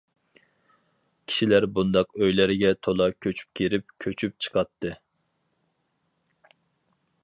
كىشىلەر 1.31 1.67
بۇنداق 1.75 2.09
ئۆيلەرگە 2.21 2.73
تولا 2.87 3.09
كۆچۈپ 3.27 3.53
كىرىپ، 3.61 3.95
كۆچۈپ 4.07 4.43
چىقاتتى. 4.47 4.97